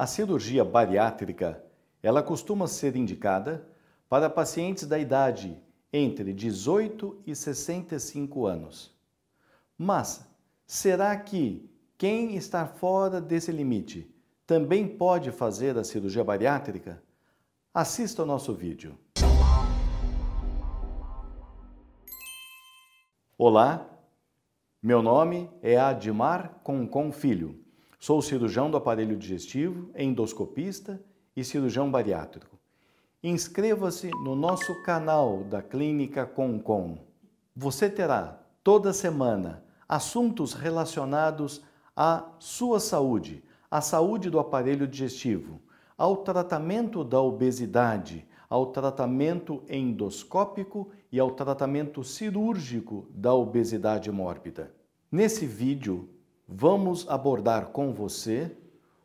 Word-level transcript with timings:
A 0.00 0.06
cirurgia 0.06 0.64
bariátrica, 0.64 1.62
ela 2.02 2.22
costuma 2.22 2.66
ser 2.66 2.96
indicada 2.96 3.68
para 4.08 4.30
pacientes 4.30 4.86
da 4.86 4.98
idade 4.98 5.62
entre 5.92 6.32
18 6.32 7.20
e 7.26 7.36
65 7.36 8.46
anos. 8.46 8.98
Mas 9.76 10.26
será 10.66 11.14
que 11.18 11.70
quem 11.98 12.34
está 12.34 12.66
fora 12.66 13.20
desse 13.20 13.52
limite 13.52 14.10
também 14.46 14.88
pode 14.88 15.30
fazer 15.30 15.76
a 15.76 15.84
cirurgia 15.84 16.24
bariátrica? 16.24 17.02
Assista 17.74 18.22
o 18.22 18.26
nosso 18.26 18.54
vídeo. 18.54 18.98
Olá, 23.36 23.86
meu 24.82 25.02
nome 25.02 25.50
é 25.60 25.76
Admar 25.76 26.58
Concon 26.64 27.12
Filho. 27.12 27.69
Sou 28.02 28.22
cirurgião 28.22 28.70
do 28.70 28.78
aparelho 28.78 29.14
digestivo, 29.14 29.90
endoscopista 29.94 30.98
e 31.36 31.44
cirurgião 31.44 31.90
bariátrico. 31.90 32.58
Inscreva-se 33.22 34.08
no 34.24 34.34
nosso 34.34 34.82
canal 34.84 35.44
da 35.44 35.60
Clínica 35.60 36.24
Concon. 36.24 36.96
Você 37.54 37.90
terá 37.90 38.40
toda 38.64 38.94
semana 38.94 39.62
assuntos 39.86 40.54
relacionados 40.54 41.62
à 41.94 42.24
sua 42.38 42.80
saúde, 42.80 43.44
à 43.70 43.82
saúde 43.82 44.30
do 44.30 44.38
aparelho 44.38 44.88
digestivo, 44.88 45.60
ao 45.98 46.16
tratamento 46.16 47.04
da 47.04 47.20
obesidade, 47.20 48.26
ao 48.48 48.68
tratamento 48.72 49.62
endoscópico 49.68 50.90
e 51.12 51.20
ao 51.20 51.32
tratamento 51.32 52.02
cirúrgico 52.02 53.06
da 53.10 53.34
obesidade 53.34 54.10
mórbida. 54.10 54.74
Nesse 55.12 55.44
vídeo, 55.44 56.08
vamos 56.50 57.08
abordar 57.08 57.66
com 57.66 57.92
você 57.92 58.50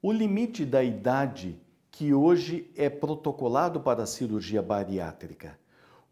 o 0.00 0.10
limite 0.10 0.64
da 0.64 0.82
idade 0.82 1.60
que 1.90 2.14
hoje 2.14 2.70
é 2.74 2.88
protocolado 2.88 3.80
para 3.80 4.04
a 4.04 4.06
cirurgia 4.06 4.62
bariátrica. 4.62 5.58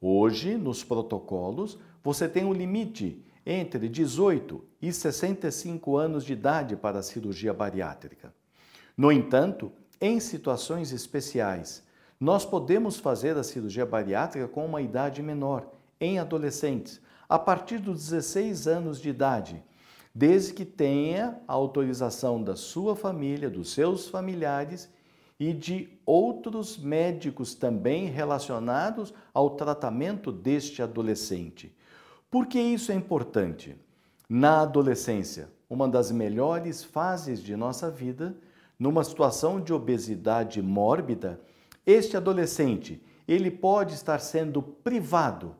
Hoje, 0.00 0.54
nos 0.56 0.84
protocolos, 0.84 1.78
você 2.02 2.28
tem 2.28 2.44
um 2.44 2.52
limite 2.52 3.24
entre 3.46 3.88
18 3.88 4.62
e 4.82 4.92
65 4.92 5.96
anos 5.96 6.24
de 6.24 6.34
idade 6.34 6.76
para 6.76 6.98
a 6.98 7.02
cirurgia 7.02 7.54
bariátrica. 7.54 8.34
No 8.96 9.10
entanto, 9.10 9.72
em 10.00 10.20
situações 10.20 10.92
especiais, 10.92 11.82
nós 12.20 12.44
podemos 12.44 12.98
fazer 12.98 13.36
a 13.36 13.42
cirurgia 13.42 13.86
bariátrica 13.86 14.46
com 14.46 14.66
uma 14.66 14.82
idade 14.82 15.22
menor, 15.22 15.70
em 15.98 16.18
adolescentes, 16.18 17.00
a 17.28 17.38
partir 17.38 17.78
dos 17.78 18.08
16 18.08 18.66
anos 18.66 19.00
de 19.00 19.08
idade 19.08 19.62
desde 20.14 20.52
que 20.54 20.64
tenha 20.64 21.40
a 21.48 21.52
autorização 21.52 22.42
da 22.42 22.54
sua 22.54 22.94
família, 22.94 23.50
dos 23.50 23.72
seus 23.72 24.08
familiares 24.08 24.88
e 25.40 25.52
de 25.52 25.88
outros 26.06 26.78
médicos 26.78 27.54
também 27.54 28.06
relacionados 28.06 29.12
ao 29.32 29.50
tratamento 29.50 30.30
deste 30.30 30.80
adolescente. 30.80 31.74
Por 32.30 32.46
que 32.46 32.60
isso 32.60 32.92
é 32.92 32.94
importante? 32.94 33.76
Na 34.28 34.60
adolescência, 34.60 35.50
uma 35.68 35.88
das 35.88 36.12
melhores 36.12 36.84
fases 36.84 37.42
de 37.42 37.56
nossa 37.56 37.90
vida, 37.90 38.36
numa 38.78 39.02
situação 39.02 39.60
de 39.60 39.72
obesidade 39.72 40.62
mórbida, 40.62 41.40
este 41.84 42.16
adolescente, 42.16 43.02
ele 43.26 43.50
pode 43.50 43.94
estar 43.94 44.20
sendo 44.20 44.62
privado 44.62 45.56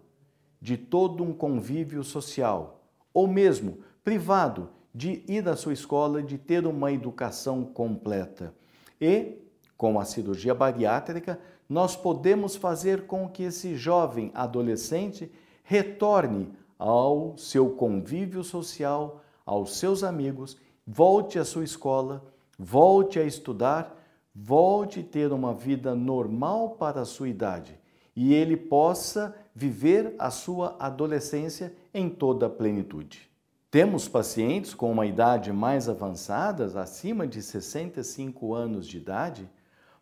de 0.61 0.77
todo 0.77 1.23
um 1.23 1.33
convívio 1.33 2.03
social, 2.03 2.85
ou 3.13 3.27
mesmo 3.27 3.79
privado 4.05 4.69
de 4.95 5.25
ir 5.27 5.49
à 5.49 5.57
sua 5.57 5.73
escola, 5.73 6.23
de 6.23 6.39
ter 6.39 6.67
uma 6.67 6.93
educação 6.93 7.65
completa. 7.65 8.55
E, 9.01 9.39
com 9.77 9.99
a 9.99 10.05
cirurgia 10.05 10.55
bariátrica, 10.55 11.41
nós 11.69 11.97
podemos 11.97 12.55
fazer 12.55 13.07
com 13.07 13.29
que 13.29 13.43
esse 13.45 13.75
jovem 13.75 14.31
adolescente 14.35 15.33
retorne 15.65 16.53
ao 16.79 17.37
seu 17.39 17.70
convívio 17.70 18.45
social, 18.45 19.23
aos 19.45 19.79
seus 19.79 20.05
amigos, 20.05 20.57
volte 20.87 21.39
à 21.39 21.45
sua 21.45 21.64
escola, 21.64 22.23
volte 22.59 23.19
a 23.19 23.25
estudar, 23.25 24.01
volte 24.35 25.01
a 25.01 25.03
ter 25.03 25.33
uma 25.33 25.55
vida 25.55 25.95
normal 25.95 26.70
para 26.70 27.01
a 27.01 27.07
sua 27.07 27.29
idade 27.29 27.81
e 28.17 28.33
ele 28.33 28.57
possa 28.57 29.35
viver 29.55 30.14
a 30.19 30.31
sua 30.31 30.77
adolescência 30.79 31.75
em 31.93 32.09
toda 32.09 32.47
a 32.47 32.51
plenitude. 32.51 33.33
Temos 33.74 34.07
pacientes 34.07 34.73
com 34.73 34.92
uma 34.92 35.05
idade 35.05 35.52
mais 35.52 35.89
avançada, 35.89 36.80
acima 36.80 37.27
de 37.27 37.42
65 37.42 38.55
anos 38.55 38.86
de 38.86 38.98
idade, 38.98 39.51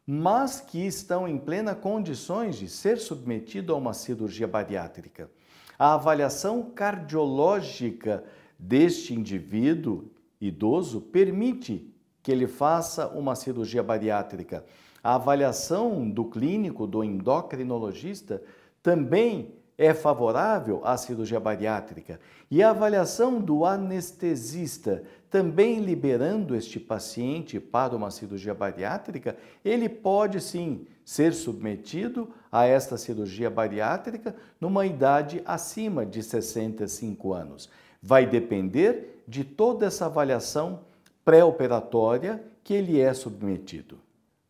mas 0.06 0.60
que 0.60 0.86
estão 0.86 1.26
em 1.26 1.38
plena 1.38 1.74
condições 1.74 2.56
de 2.56 2.68
ser 2.68 2.98
submetido 2.98 3.72
a 3.72 3.78
uma 3.78 3.94
cirurgia 3.94 4.46
bariátrica. 4.46 5.30
A 5.78 5.94
avaliação 5.94 6.64
cardiológica 6.64 8.22
deste 8.58 9.14
indivíduo 9.14 10.10
idoso 10.38 11.00
permite 11.00 11.90
que 12.22 12.30
ele 12.30 12.46
faça 12.46 13.08
uma 13.08 13.34
cirurgia 13.34 13.82
bariátrica. 13.82 14.66
A 15.02 15.14
avaliação 15.14 16.10
do 16.10 16.26
clínico, 16.26 16.86
do 16.86 17.02
endocrinologista, 17.02 18.42
também 18.82 19.61
é 19.76 19.94
favorável 19.94 20.80
à 20.84 20.96
cirurgia 20.96 21.40
bariátrica 21.40 22.20
e 22.50 22.62
a 22.62 22.70
avaliação 22.70 23.40
do 23.40 23.64
anestesista, 23.64 25.02
também 25.30 25.80
liberando 25.80 26.54
este 26.54 26.78
paciente 26.78 27.58
para 27.58 27.96
uma 27.96 28.10
cirurgia 28.10 28.52
bariátrica, 28.52 29.36
ele 29.64 29.88
pode 29.88 30.40
sim 30.40 30.86
ser 31.04 31.32
submetido 31.32 32.28
a 32.50 32.66
esta 32.66 32.98
cirurgia 32.98 33.48
bariátrica 33.48 34.36
numa 34.60 34.84
idade 34.84 35.40
acima 35.46 36.04
de 36.04 36.22
65 36.22 37.32
anos. 37.32 37.70
Vai 38.02 38.26
depender 38.26 39.24
de 39.26 39.44
toda 39.44 39.86
essa 39.86 40.06
avaliação 40.06 40.80
pré-operatória 41.24 42.42
que 42.62 42.74
ele 42.74 43.00
é 43.00 43.14
submetido. 43.14 43.98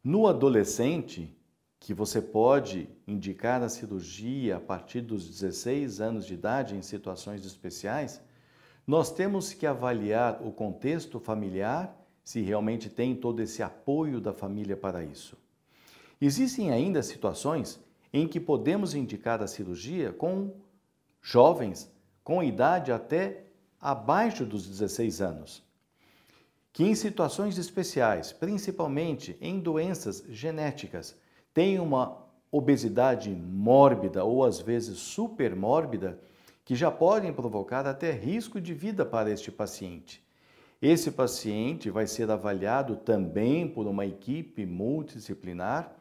No 0.03 0.27
adolescente, 0.27 1.32
que 1.82 1.93
você 1.93 2.22
pode 2.22 2.88
indicar 3.09 3.60
a 3.60 3.69
cirurgia 3.69 4.56
a 4.59 4.60
partir 4.60 5.00
dos 5.00 5.28
16 5.28 6.00
anos 6.00 6.25
de 6.25 6.34
idade 6.34 6.76
em 6.76 6.81
situações 6.81 7.44
especiais, 7.44 8.22
nós 8.87 9.10
temos 9.10 9.53
que 9.53 9.66
avaliar 9.66 10.41
o 10.47 10.53
contexto 10.53 11.19
familiar, 11.19 12.00
se 12.22 12.41
realmente 12.41 12.88
tem 12.88 13.16
todo 13.16 13.43
esse 13.43 13.65
apoio 13.65 14.20
da 14.20 14.32
família 14.32 14.76
para 14.76 15.03
isso. 15.03 15.37
Existem 16.20 16.70
ainda 16.70 17.03
situações 17.03 17.81
em 18.12 18.28
que 18.28 18.38
podemos 18.38 18.94
indicar 18.94 19.43
a 19.43 19.49
cirurgia 19.49 20.12
com 20.12 20.54
jovens 21.20 21.93
com 22.22 22.44
idade 22.44 22.93
até 22.93 23.47
abaixo 23.81 24.47
dos 24.47 24.69
16 24.69 25.20
anos, 25.20 25.64
que 26.72 26.84
em 26.84 26.94
situações 26.94 27.59
especiais, 27.59 28.32
principalmente 28.32 29.37
em 29.41 29.59
doenças 29.59 30.22
genéticas, 30.28 31.20
tem 31.55 31.79
uma 31.79 32.23
obesidade 32.51 33.31
mórbida 33.31 34.25
ou 34.25 34.45
às 34.45 34.61
vezes 34.61 34.99
supermórbida 34.99 36.21
que 36.65 36.75
já 36.75 36.91
podem 36.91 37.33
provocar 37.33 37.87
até 37.87 38.13
risco 38.13 38.61
de 38.61 38.73
vida 38.75 39.05
para 39.05 39.31
este 39.31 39.51
paciente. 39.51 40.23
Esse 40.81 41.11
paciente 41.11 41.91
vai 41.91 42.07
ser 42.07 42.31
avaliado 42.31 42.97
também 42.97 43.69
por 43.69 43.87
uma 43.87 44.05
equipe 44.05 44.67
multidisciplinar, 44.67 45.95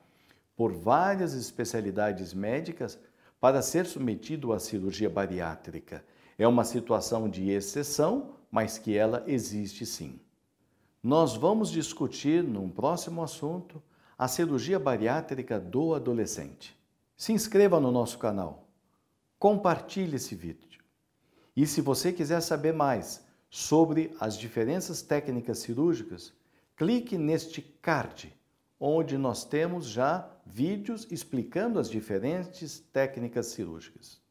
por 0.56 0.74
várias 0.74 1.34
especialidades 1.34 2.34
médicas, 2.34 3.00
para 3.40 3.62
ser 3.62 3.86
submetido 3.86 4.54
à 4.54 4.60
cirurgia 4.60 5.10
bariátrica. 5.10 6.04
É 6.38 6.48
uma 6.48 6.64
situação 6.64 7.30
de 7.30 7.50
exceção, 7.50 8.36
mas 8.52 8.78
que 8.78 8.96
ela 8.96 9.24
existe 9.28 9.86
sim. 9.86 10.20
Nós 11.04 11.36
vamos 11.36 11.72
discutir 11.72 12.44
num 12.44 12.70
próximo 12.70 13.24
assunto 13.24 13.82
a 14.22 14.28
cirurgia 14.28 14.78
bariátrica 14.78 15.60
do 15.60 15.96
adolescente. 15.96 16.78
Se 17.18 17.34
inscreva 17.34 17.80
no 17.80 17.92
nosso 17.92 18.20
canal, 18.20 18.68
compartilhe 19.40 20.18
esse 20.18 20.36
vídeo. 20.36 20.80
E 21.56 21.66
se 21.66 21.82
você 21.82 22.14
quiser 22.14 22.40
saber 22.42 22.72
mais 22.72 23.26
sobre 23.50 24.16
as 24.20 24.38
diferenças 24.38 25.02
técnicas 25.02 25.58
cirúrgicas, 25.58 26.32
clique 26.78 27.18
neste 27.18 27.64
card, 27.64 28.32
onde 28.80 29.18
nós 29.18 29.44
temos 29.44 29.88
já 29.88 30.30
vídeos 30.46 31.08
explicando 31.10 31.80
as 31.80 31.90
diferentes 31.90 32.80
técnicas 32.94 33.48
cirúrgicas. 33.48 34.22